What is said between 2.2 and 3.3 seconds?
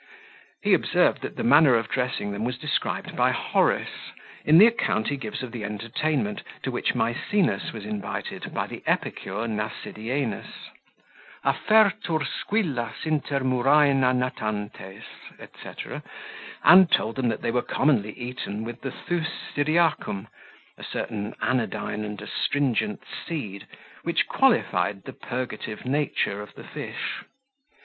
them was described by